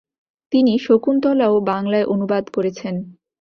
[0.51, 2.95] তিনি শকুন্তলাও বাংলায় অনুবাদ করেছেন।